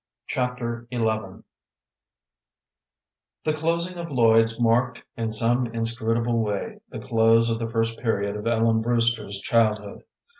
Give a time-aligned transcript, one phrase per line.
[0.25, 0.97] Chapter XI
[3.43, 8.35] The closing of Lloyd's marked, in some inscrutable way, the close of the first period
[8.35, 10.03] of Ellen Brewster's childhood.